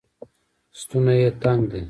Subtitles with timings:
[0.79, 1.79] ستونی یې تنګ دی